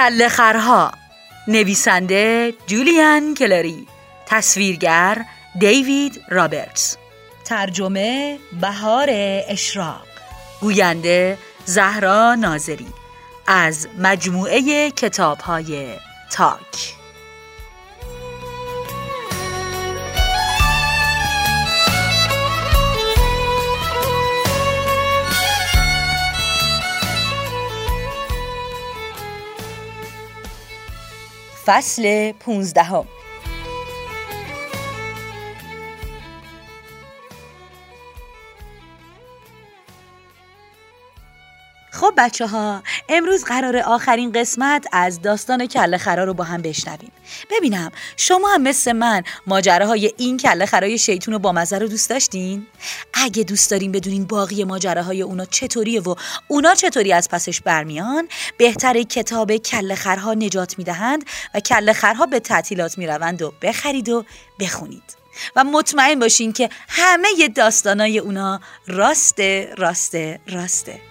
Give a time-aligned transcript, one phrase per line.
[0.00, 0.92] کل خرها
[1.48, 3.86] نویسنده جولیان کلری.
[4.26, 5.24] تصویرگر
[5.58, 6.96] دیوید رابرتس.
[7.44, 9.08] ترجمه بهار
[9.48, 10.06] اشراق.
[10.60, 12.86] گوینده زهرا ناظری.
[13.46, 15.96] از مجموعه کتاب های
[16.32, 16.99] تاک.
[31.70, 33.04] فصل پونزدهم.
[42.00, 47.12] خب بچه ها امروز قرار آخرین قسمت از داستان کله خرا رو با هم بشنویم.
[47.50, 52.10] ببینم شما هم مثل من ماجراهای این کله خرای شیطون و با مزه رو دوست
[52.10, 52.66] داشتین؟
[53.14, 56.14] اگه دوست دارین بدونین باقی ماجراهای اونا چطوریه و
[56.48, 62.40] اونا چطوری از پسش برمیان بهتر کتاب کله خرها نجات می‌دهند و کله خرها به
[62.40, 64.24] تعطیلات می‌روند و بخرید و
[64.60, 65.16] بخونید.
[65.56, 71.09] و مطمئن باشین که همه داستانای اونا راسته راسته راسته.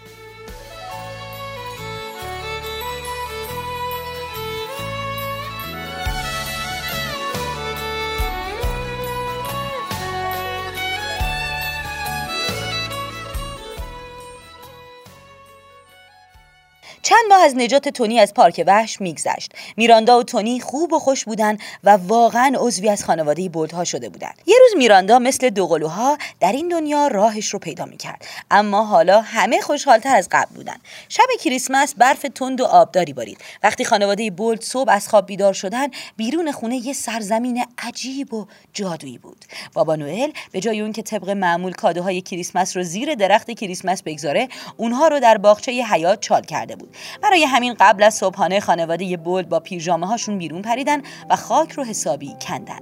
[17.20, 19.52] چند ماه از نجات تونی از پارک وحش میگذشت.
[19.78, 24.42] میراندا و تونی خوب و خوش بودن و واقعا عضوی از خانواده بولدها شده بودند.
[24.46, 28.26] یه روز میراندا مثل دوقلوها در این دنیا راهش رو پیدا می‌کرد.
[28.52, 30.76] اما حالا همه خوشحالتر از قبل بودن.
[31.10, 33.38] شب کریسمس برف تند و آبداری بارید.
[33.64, 39.18] وقتی خانواده بولد صبح از خواب بیدار شدن بیرون خونه یه سرزمین عجیب و جادویی
[39.18, 39.46] بود.
[39.74, 44.48] بابا نوئل به جای اون که طبق معمول کادوهای کریسمس رو زیر درخت کریسمس بگذاره
[44.78, 46.96] اونها رو در باغچه حیات چال کرده بود.
[47.22, 51.84] برای همین قبل از صبحانه خانواده بولد با پیژامه هاشون بیرون پریدن و خاک رو
[51.84, 52.80] حسابی کندن.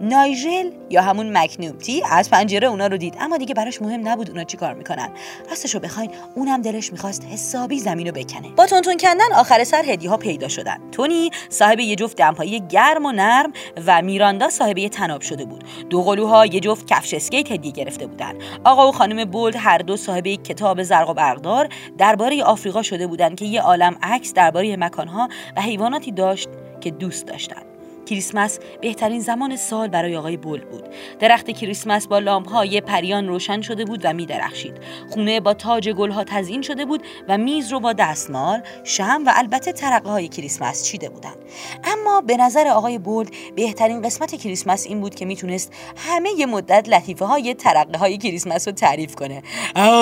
[0.00, 3.16] نایژل یا همون مکنوپتی از پنجره اونا رو دید.
[3.20, 5.08] اما دیگه براش مهم نبود اونا چی کار می‌کنن.
[5.48, 8.48] راستشو بخواین اونم دلش می‌خواست حسابی زمین رو بکنه.
[8.48, 10.90] با تونتون کندن آخر سر هدیه ها پیدا شدن.
[10.92, 13.52] تونی صاحب یه جفت دمپایی گرم و نرم
[13.86, 15.64] و میراندا صاحب یه تناب شده بود.
[15.90, 18.34] دو قلوها یه جفت کفش اسکیت هدیه گرفته بودن.
[18.64, 23.06] آقا و خانم بولد هر دو صاحب یک کتاب زرق و برقدار درباره آفریقا شده
[23.06, 26.48] بودن که یه عالم عکس درباره مکانها و حیواناتی داشت
[26.80, 27.62] که دوست داشتن
[28.06, 30.84] کریسمس بهترین زمان سال برای آقای بول بود.
[31.20, 34.78] درخت کریسمس با لامپ های پریان روشن شده بود و می درخشید
[35.10, 39.32] خونه با تاج گل ها تزیین شده بود و میز رو با دستمال شم و
[39.34, 41.36] البته ترقه های کریسمس چیده بودند.
[41.84, 46.88] اما به نظر آقای بولد بهترین قسمت کریسمس این بود که می‌تونست همه ی مدت
[46.88, 49.42] لطیفه های ترقه های کریسمس رو تعریف کنه.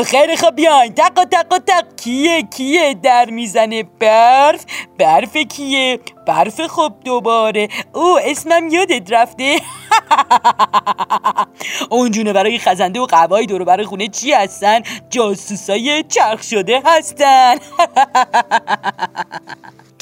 [0.06, 0.94] خیلی خب بیاین.
[0.94, 1.96] تق تق تق.
[1.96, 4.64] کیه کیه در می‌زنه برف؟
[4.98, 7.68] برف کیه؟ برف خب دوباره.
[7.92, 9.56] او اسمم یادت رفته.
[11.90, 17.54] اونجونه برای خزنده و قوای دورو برای خونه چی هستن؟ جاسوسای چرخ شده هستن.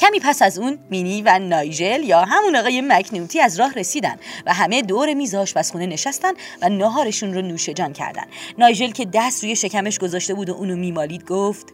[0.03, 4.15] کمی پس از اون مینی و نایجل یا همون آقای مکنوتی از راه رسیدن
[4.45, 6.31] و همه دور میز آشپزخونه نشستن
[6.61, 8.23] و ناهارشون رو نوش جان کردن.
[8.57, 11.65] نایجل که دست روی شکمش گذاشته بود و اونو میمالید گفت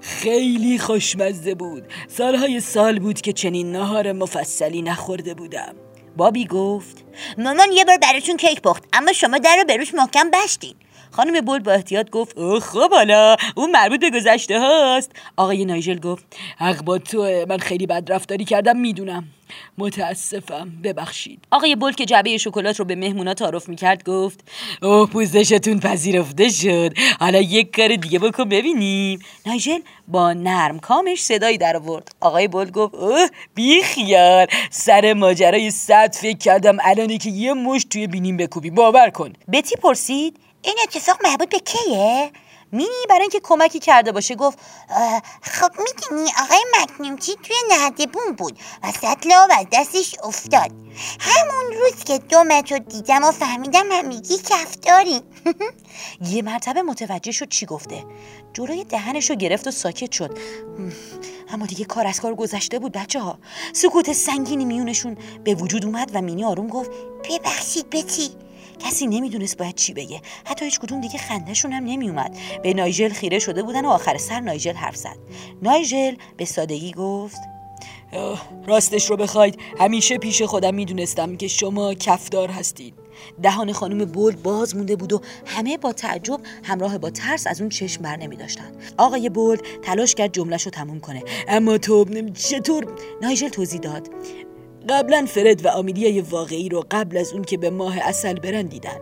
[0.00, 1.84] خیلی خوشمزه بود.
[2.08, 5.74] سالهای سال بود که چنین ناهار مفصلی نخورده بودم.
[6.16, 7.04] بابی گفت
[7.38, 10.74] مامان یه بار براتون کیک پخت اما شما در رو به روش محکم بستین
[11.10, 15.12] خانم بولد با احتیاط گفت اوه خب حالا اون مربوط به گذشته هاست.
[15.36, 16.24] آقای نایجل گفت
[16.58, 19.24] حق با تو من خیلی بد رفتاری کردم می‌دونم.
[19.78, 21.44] متاسفم ببخشید.
[21.50, 24.40] آقای بولد که جعبه شکلات رو به مهمونا تعارف می‌کرد گفت
[24.82, 26.92] اوه پوزشتون پذیرفته شد.
[27.20, 29.18] حالا یک کار دیگه بکن ببینیم.
[29.46, 29.78] نایجل
[30.08, 32.14] با نرم کامش صدایی در آورد.
[32.20, 37.84] آقای بولد گفت اوه بی خیال سر ماجرای صد فکر کردم الانی که یه مش
[37.90, 38.70] توی بینیم بکوبی.
[38.70, 39.32] باور کن.
[39.52, 40.36] بتی پرسید
[40.66, 42.32] این اتفاق مربوط به کیه؟
[42.72, 44.58] مینی برای اینکه کمکی کرده باشه گفت
[45.42, 50.70] خب می‌دونی آقای مکنیمچی توی نردبون بود و سطل آب از دستش افتاد.
[51.20, 55.20] همون روز که دو متر دیدم و فهمیدم همگی کفتاری
[56.30, 58.04] یه مرتبه متوجه شد چی گفته.
[58.52, 60.38] جلوی دهنش رو گرفت و ساکت شد.
[61.48, 63.38] اما دیگه کار از کار گذشته بود بچه ها.
[63.72, 66.90] سکوت سنگینی میونشون به وجود اومد و مینی آروم گفت
[67.30, 68.45] ببخشید بتی
[68.78, 70.20] کسی نمی‌دونست باید چی بگه.
[70.44, 74.40] حتی هیچ کدوم دیگه خندهشون هم نمیومد به نایجل خیره شده بودن و آخر سر
[74.40, 75.16] نایجل حرف زد.
[75.62, 77.40] نایجل به سادگی گفت
[78.66, 79.58] راستش رو بخواید.
[79.78, 82.94] همیشه پیش خودم می‌دونستم که شما کفدار هستید.
[83.42, 87.70] دهان خانم بولد باز مونده بود و همه با تعجب همراه با ترس از اون
[87.70, 88.72] چشم بر نمی داشتن.
[88.98, 91.22] آقای بولد تلاش کرد جملش رو تموم کنه.
[91.48, 92.86] اما تو چطور؟
[93.22, 94.08] نایجل توضیح داد.
[94.88, 98.96] قبلا فرد و آمیلیای واقعی رو قبل از اون که به ماه اصل برن دیدن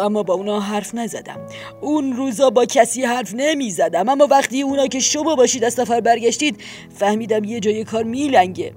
[0.00, 1.40] اما با اونا حرف نزدم.
[1.80, 6.00] اون روزا با کسی حرف نمی زدم اما وقتی اونا که شما باشید از سفر
[6.00, 6.60] برگشتید
[6.94, 8.72] فهمیدم یه جای کار میلنگه.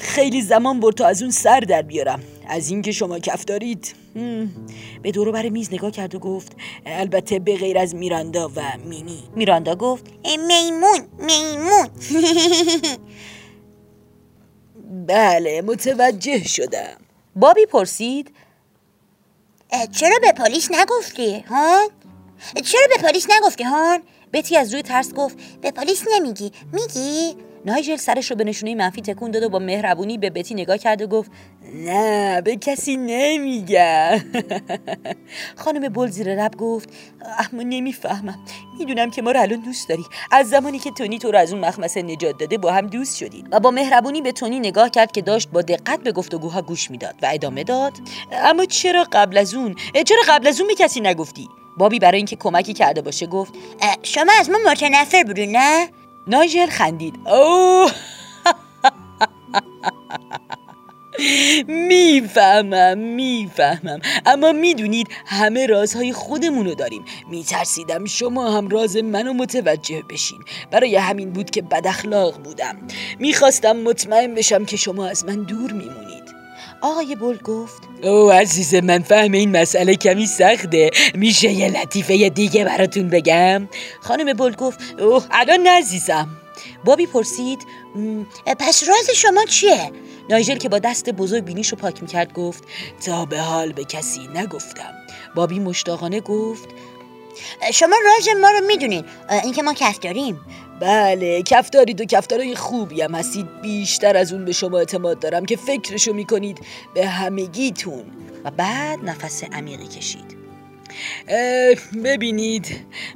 [0.00, 2.20] خیلی زمان برد تا از اون سر در بیارم.
[2.48, 3.94] از اینکه شما کف دارید.
[5.02, 6.56] به دورو بر میز نگاه کرد و گفت
[6.86, 9.22] البته به غیر از میراندا و مینی.
[9.36, 11.88] میراندا گفت میمون میمون.
[15.06, 16.96] بله متوجه شدم
[17.36, 18.34] بابی پرسید
[19.92, 21.88] چرا به پلیس نگفتی هان؟
[22.64, 24.02] چرا به پلیس نگفتی هان؟
[24.32, 29.00] بتی از روی ترس گفت به پلیس نمیگی میگی؟ نایجل سرش رو به نشونه منفی
[29.00, 31.30] تکون داد و با مهربونی به بتی نگاه کرد و گفت
[31.74, 34.20] نه به کسی نمیگم.
[35.62, 36.88] خانم بول زیر لب گفت
[37.38, 38.38] اما نمی‌فهمم.
[38.78, 40.04] می‌دونم که ما رو الان دوست داری.
[40.30, 43.46] از زمانی که تونی تو رو از اون مخمسه نجات داده با هم دوست شدید
[43.50, 47.14] و با مهربونی به تونی نگاه کرد که داشت با دقت به گفتگوها گوش می‌داد
[47.22, 47.92] و ادامه داد
[48.32, 49.74] اما چرا قبل از اون
[50.06, 53.54] چرا قبل از اون به کسی نگفتی؟ بابی برای اینکه کمکی کرده باشه گفت
[54.02, 55.88] شما از ما متنفر بودین نه؟
[56.26, 57.14] نایجل خندید.
[57.26, 57.92] اوه!
[61.68, 64.00] می‌فهمم می‌فهمم.
[64.26, 67.04] اما می‌دونید همه رازهای خودمونو داریم.
[67.30, 70.38] میترسیدم شما هم راز منو متوجه بشین.
[70.70, 72.76] برای همین بود که بد اخلاق بودم.
[73.18, 76.03] می‌خواستم مطمئن بشم که شما از من دور میمونید.
[76.84, 80.90] آقای بول گفت او عزیز من فهم این مسئله کمی سخته.
[81.14, 83.68] میشه یه لطیفه دیگه براتون بگم؟
[84.00, 86.28] خانم بول گفت اوه الان عزیزم.
[86.84, 87.66] بابی پرسید
[88.58, 89.92] پس راز شما چیه؟
[90.30, 92.64] نایجل که با دست بزرگ بینیش رو پاک می‌کرد گفت
[93.06, 94.92] تا به حال به کسی نگفتم.
[95.34, 96.68] بابی مشتاقانه گفت
[97.72, 99.04] شما راز ما رو می‌دونین.
[99.44, 100.40] اینکه ما کف داریم.
[100.80, 103.60] بله کف دارید و کفتارای خوبی هم هستید.
[103.62, 106.58] بیشتر از اون به شما اعتماد دارم که فکرشو می‌کنید
[106.94, 108.04] به همگیتون.
[108.44, 110.36] و بعد نفس عمیقی کشید.
[112.04, 112.66] ببینید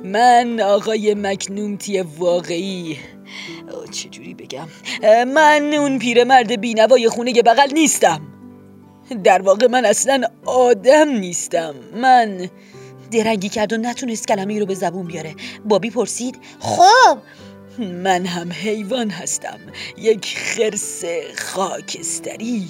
[0.04, 2.98] من آقای مکنومتی واقعی.
[3.90, 4.68] چجوری بگم؟
[5.24, 8.20] من اون پیرمرد بینوای خونه بغل نیستم.
[9.24, 11.74] در واقع من اصلا آدم نیستم.
[11.94, 12.50] من
[13.10, 15.34] درنگی کرد و نتونست کلمه رو به زبون بیاره.
[15.64, 17.18] بابی پرسید خب
[17.78, 19.58] من هم حیوان هستم.
[19.98, 21.04] یک خرس
[21.36, 22.68] خاکستری.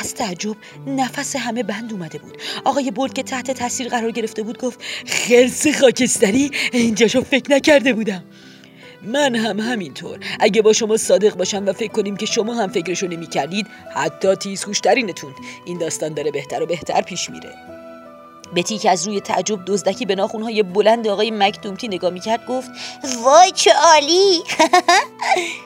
[0.00, 0.56] از تعجب
[0.86, 2.38] نفس همه بند اومده بود.
[2.64, 8.24] آقای بولد که تحت تاثیر قرار گرفته بود گفت خرس خاکستری؟ اینجاشو فکر نکرده بودم.
[9.02, 10.18] من هم همینطور.
[10.40, 14.34] اگه با شما صادق باشم و فکر کنیم که شما هم فکرشو نمی کردید حتی
[14.34, 15.32] تیز خوشترینتون
[15.64, 17.75] این داستان داره بهتر و بهتر پیش میره.
[18.54, 22.70] بتی که از روی تعجب دزدکی به ناخونهای بلند آقای مکدومتی نگاه می‌کرد گفت
[23.24, 24.42] وای چه عالی!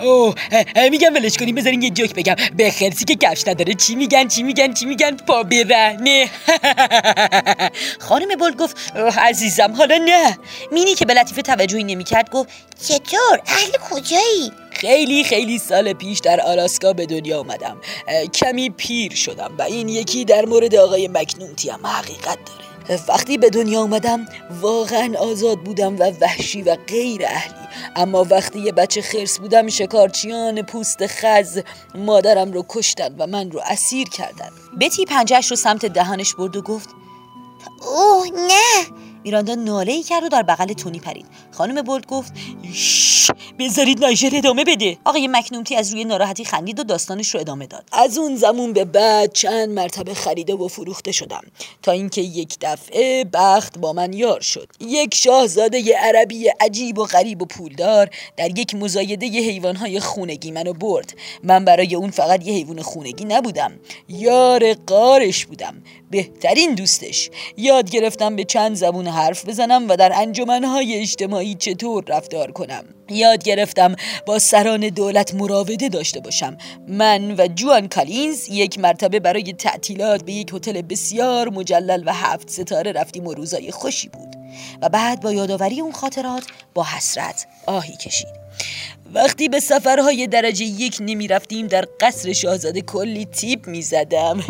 [0.00, 0.34] اوه
[0.90, 2.34] میگم ولش کنیم بذارین یه جوک بگم.
[2.56, 3.74] به خرسی که کفش نداره.
[3.74, 6.30] چی میگن چی میگن چی میگن؟ پا برهنه
[8.08, 8.76] خانم بول گفت
[9.18, 10.38] عزیزم حالا نه.
[10.72, 12.48] مینی که به لطیفه توجهی نمی‌کرد گفت
[12.88, 17.80] چطور؟ اهل کجایی؟ خیلی خیلی سال پیش در آلاسکا به دنیا آمدم
[18.34, 23.00] کمی پیر شدم و این یکی در مورد آقای مکنونتی هم حقیقت داره.
[23.08, 24.26] وقتی به دنیا آمدم
[24.60, 27.63] واقعا آزاد بودم و وحشی و غیر اهلی.
[27.96, 31.60] اما وقتی یه بچه خرس بودم شکارچیان پوست خز
[31.94, 34.50] مادرم رو کشتن و من رو اسیر کردن.
[34.80, 36.88] بتی پنجهش رو سمت دهانش برد و گفت
[37.80, 38.96] اوه نه.
[39.24, 41.26] میراندا ناله ای کرد و در بغل تونی پرید.
[41.52, 42.32] خانم بولد گفت
[42.72, 43.30] شش.
[43.58, 44.96] بذارید نایجل ادامه بده.
[45.04, 47.84] آقای مکنومتی از روی ناراحتی خندید و داستانش رو ادامه داد.
[47.92, 51.42] از اون زمان به بعد چند مرتبه خریده و فروخته شدم.
[51.82, 54.68] تا اینکه یک دفعه بخت با من یار شد.
[54.80, 60.72] یک شاهزاده عربی عجیب و غریب و پولدار در یک مزایده ی حیوانهای خونگی منو
[60.72, 61.14] برد.
[61.42, 63.72] من برای اون فقط یه حیوان خونگی نبودم.
[64.08, 65.82] یار قارش بودم.
[66.10, 67.30] بهترین دوستش.
[67.56, 72.84] یاد گرفتم به چند زبون حرف بزنم و در انجمنهای اجتماعی چطور رفتار کنم.
[73.10, 73.96] یاد گرفتم
[74.26, 76.56] با سران دولت مراوده داشته باشم.
[76.88, 82.50] من و جوان کالینز یک مرتبه برای تعطیلات به یک هتل بسیار مجلل و هفت
[82.50, 84.36] ستاره رفتیم و روزای خوشی بود.
[84.82, 88.44] و بعد با یادآوری اون خاطرات با حسرت آهی کشید.
[89.14, 94.40] وقتی به سفرهای درجه یک نمی رفتیم در قصر شاهزاده کلی تیپ می زدم.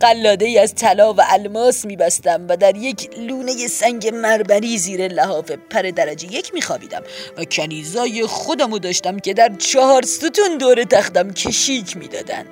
[0.00, 5.08] قلاده ای از طلا و الماس می بستم و در یک لونه سنگ مربری زیر
[5.08, 7.02] لحاف پر درجه یک می خوابیدم
[7.38, 12.44] و کنیزای خودمو داشتم که در چهار ستون دور تختم کشیک می دادن.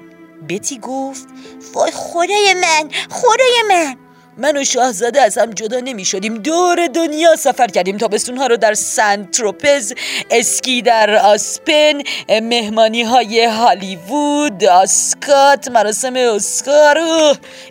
[0.49, 1.26] بتی گفت
[1.75, 4.06] وای خدای من خدای من!
[4.38, 7.99] من و شاهزاده از هم جدا نمی شدیم دور دنیا سفر کردیم.
[8.38, 9.93] ها رو در سنت تروپز
[10.31, 16.99] اسکی در آسپن مهمانی های هالیوود آسکات مراسم اسکار.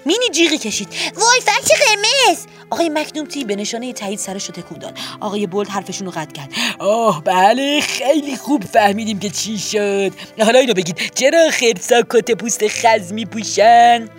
[0.05, 0.87] مینی جیغی کشید.
[1.15, 2.45] وای فرش قرمز.
[2.69, 4.79] آقای مکنومتی به نشانه تایید سرش رو تکون
[5.19, 6.49] آقای بولد حرفشون رو قطع کرد.
[6.79, 10.11] آه بله خیلی خوب فهمیدیم که چی شد.
[10.39, 11.11] حالا اینو بگید.
[11.15, 14.09] چرا خرسا کت پوست خز پوشن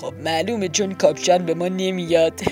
[0.00, 2.40] خب معلومه چون کاپشن به ما نمیاد.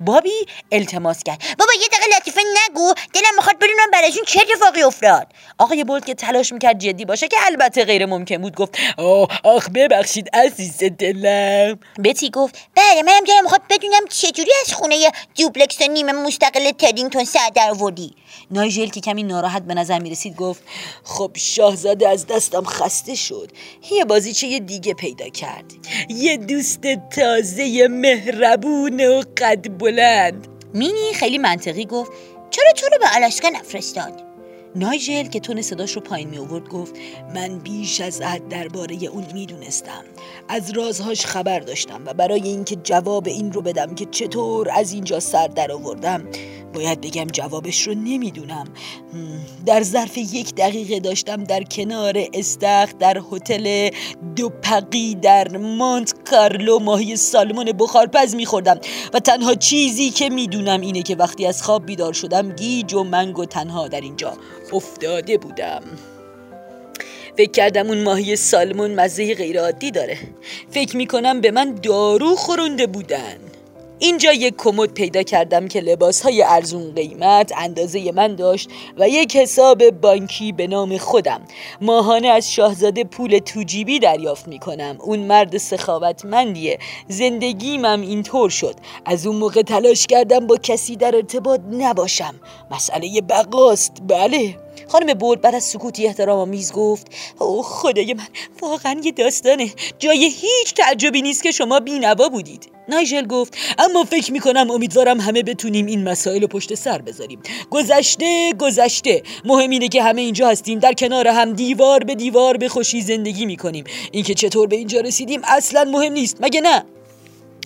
[0.00, 1.42] بابی التماس کرد.
[1.58, 2.94] بابا یه دقیقه لطیفه نگو.
[3.14, 5.26] دلم می‌خواد بدونم براشون چه اتفاقی افتاد؟
[5.58, 9.68] آقای بولد که تلاش می‌کرد جدی باشه که البته غیر ممکن بود گفت آه آخ
[9.74, 11.78] ببخشید عزیز دلم.
[12.04, 17.50] بتی گفت بله منم دلم می‌خواد بدونم چجوری از خونه دوبلکس نیمه مستقل تدینگتون سر
[17.54, 17.72] در
[18.50, 20.62] نایجل که کمی ناراحت به نظر می‌رسید گفت
[21.04, 23.50] خب شاهزاده از دستم خسته شد.
[23.92, 25.72] یه بازیچه دیگه پیدا کرد.
[26.08, 30.48] یه دوست تازه مهربون و قد بلند.
[30.74, 32.12] مینی خیلی منطقی گفت
[32.50, 34.22] چرا تو رو به آلاسکا نفرستاد؟
[34.76, 36.94] نایجل که تون صداش رو پایین می آورد گفت
[37.34, 40.04] من بیش از حد درباره اون می‌دونستم.
[40.48, 45.20] از رازهاش خبر داشتم و برای اینکه جواب این رو بدم که چطور از اینجا
[45.20, 46.28] سر در آوردم
[46.76, 48.64] باید بگم جوابش رو نمی‌دونم.
[49.66, 53.90] در ظرف یک دقیقه داشتم در کنار استخ در هتل
[54.36, 58.80] دوپقی در مونت کارلو ماهی سالمون بخارپز میخوردم
[59.14, 63.38] و تنها چیزی که می‌دونم اینه که وقتی از خواب بیدار شدم گیج و منگ
[63.38, 64.32] و تنها در اینجا
[64.72, 65.82] افتاده بودم.
[67.36, 70.18] فکر کردم اون ماهی سالمون مزه غیرعادی داره.
[70.70, 73.36] فکر می‌کنم به من دارو خورنده بودن.
[73.98, 79.36] اینجا یک کمد پیدا کردم که لباس های ارزون قیمت اندازه من داشت و یک
[79.36, 81.40] حساب بانکی به نام خودم.
[81.80, 86.78] ماهانه از شاهزاده پول توجیبی دریافت می کنم اون مرد سخاوتمندیه.
[87.08, 88.74] زندگیمم اینطور شد.
[89.04, 92.34] از اون موقع تلاش کردم با کسی در ارتباط نباشم.
[92.70, 93.92] مسئله بقاست.
[94.08, 94.65] بله.
[94.88, 97.06] خانم بولد بعد از سکوتی احترام آمیز گفت
[97.38, 98.26] اوه خدای من
[98.62, 99.70] واقعا یه داستانه.
[99.98, 102.68] جای هیچ تعجبی نیست که شما بینوا بودید.
[102.88, 107.38] نایجل گفت اما فکر می‌کنم امیدوارم همه بتونیم این مسائل رو پشت سر بذاریم.
[107.70, 109.22] گذشته گذشته.
[109.44, 110.78] مهم اینه که همه اینجا هستیم.
[110.78, 113.84] در کنار هم دیوار به دیوار به خوشی زندگی می‌کنیم.
[114.12, 116.36] اینکه چطور به اینجا رسیدیم اصلا مهم نیست.
[116.40, 116.84] مگه نه؟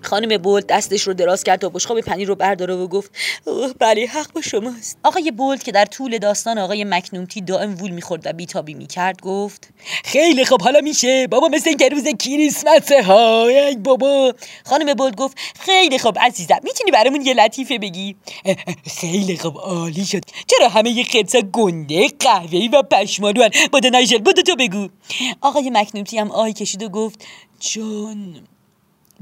[0.03, 3.11] خانم بولد دستش رو دراز کرد تا بشقاب پنیر رو برداره و گفت
[3.45, 4.99] اوه بله حق با شماست.
[5.05, 9.69] آقای بولد که در طول داستان آقای مکنومتی دائم وول می‌خورد و بیتابی می‌کرد گفت
[10.05, 11.27] خیلی خوب حالا میشه.
[11.27, 13.03] بابا مثل اینکه روز کریسمسه.
[13.03, 13.47] ها
[13.85, 14.35] بابا.
[14.65, 18.17] خانم بولد گفت خیلی خوب عزیزم می‌تونی برامون یه لطیفه بگی؟
[19.01, 20.23] خیلی خوب عالی شد.
[20.47, 24.89] چرا همه یه خرسا گنده قهوه‌ای و پشمالو هن بوده نایجل بوده تو بگو.
[25.41, 27.25] آقای مکنومتی هم آهی کشید و گفت
[27.61, 28.35] جون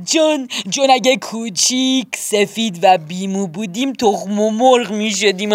[0.04, 5.52] جون جون اگه کوچیک سفید و بیمو بودیم تخم و مرغ می شدیم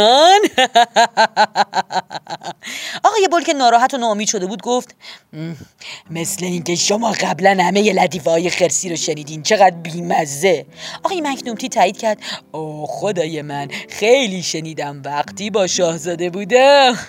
[3.03, 4.95] آقای بول که ناراحت و ناامید شده بود گفت
[6.09, 10.65] مثل اینکه شما قبلا همه لطیفه های خرسی رو شنیدین چقدر بیمزه.
[11.03, 12.17] آقای مکنومتی تایید کرد.
[12.51, 16.97] او خدای من خیلی شنیدم وقتی با شاهزاده بودم.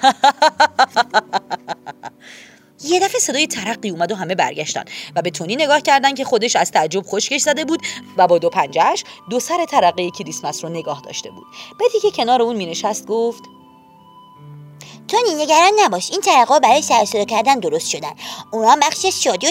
[2.85, 4.85] یه دفعه صدای ترقی اومد و همه برگشتن
[5.17, 7.81] و به تونی نگاه کردن که خودش از تعجب خشکش زده بود
[8.17, 11.47] و با دو پنجهش دو سر ترقه کریسمس رو نگاه داشته بود.
[11.81, 13.43] بدی که کنار اون مینشست گفت
[15.15, 16.11] تونی نگران نباش.
[16.11, 18.13] این ترقه برای سر کردن درست شدن.
[18.51, 19.51] اونا بخش شادی و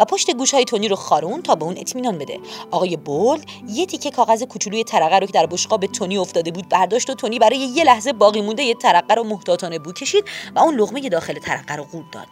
[0.00, 2.40] و پشت گوش های تونی رو خارون تا به اون اطمینان بده.
[2.70, 7.10] آقای بولد یه تیکه کاغذ کوچولوی ترقه رو که در بشقاب تونی افتاده بود برداشت
[7.10, 10.24] و تونی برای یه لحظه باقی مونده یه ترقه رو محتاطانه بو کشید
[10.54, 12.26] و اون لغمه داخل ترقه رو قورت داد.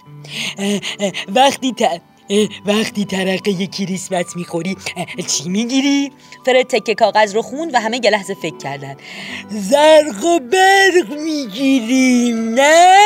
[1.29, 1.73] وقتی
[2.67, 4.77] وقتی ترقه کریسمس می‌خوری
[5.27, 6.13] چی می‌گیری؟
[6.47, 8.97] فرد تکه کاغذ رو خوند و همه لحظه فکر کردن.
[9.49, 12.99] زرق و برق می‌گیریم نه؟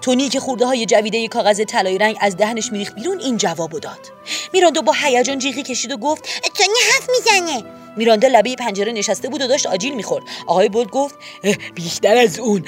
[0.00, 4.12] تونی که خورده های جویده کاغذ طلایی رنگ از دهنش میریخت بیرون این جوابو داد.
[4.52, 6.24] میراندو با هیجان جیغی کشید و گفت
[6.54, 7.64] تونی حرف می‌زنه.
[7.96, 10.24] میرانده لبه پنجره نشسته بود و داشت آجیل می‌خورد.
[10.46, 11.14] آقای بولد گفت
[11.74, 12.64] بیشتر از اون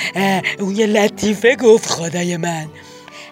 [0.60, 2.66] اون یه لطیفه گفت خدای من.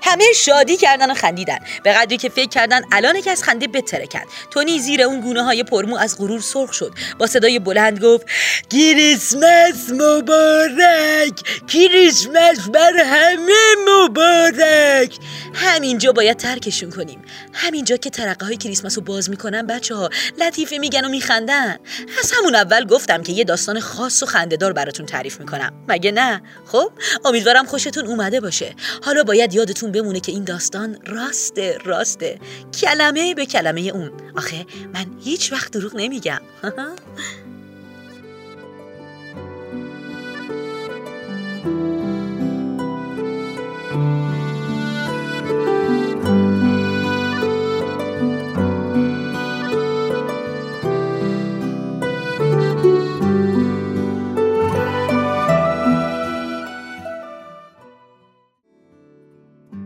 [0.03, 1.59] همه شادی کردن و خندیدن.
[1.83, 5.65] به قدری که فکر کردن الان که از خنده بترکد تونی زیر اون گونه های
[5.65, 6.93] پرمو از غرور سرخ شد.
[7.19, 8.27] با صدای بلند گفت
[8.71, 11.67] کریسمس مبارک!
[11.69, 15.17] کریسمس بر همه مبارک!
[15.55, 17.23] همینجا باید ترکشون کنیم.
[17.53, 21.79] همینجا که ترقه های کریسمس رو باز می‌کنن بچه ها لطیفه میگن و میخندن.
[22.19, 25.73] از همون اول گفتم که یه داستان خاص و خندهدار براتون تعریف می‌کنم.
[25.89, 26.93] مگه نه؟ خب
[27.25, 28.75] امیدوارم خوشتون اومده باشه.
[29.05, 32.41] حالا باید یادتون بمونه که این داستان راسته راسته.
[32.81, 34.11] کلمه به کلمه اون.
[34.37, 36.41] آخه من هیچ وقت دروغ نمیگم.